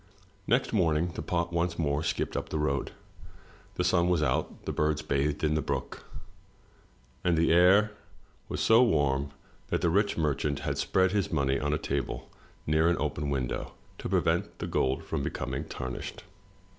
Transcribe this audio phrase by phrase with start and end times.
[0.47, 2.91] Next morning the pot once more skipped up the old road.
[3.75, 6.05] The sun was out, the birds bathed in the brook,
[7.23, 7.91] and the air
[8.49, 9.29] was so warm
[9.67, 12.31] that the rich merchant had spread his money on a table
[12.65, 16.23] near an open window to prevent the gold from becoming tarnished.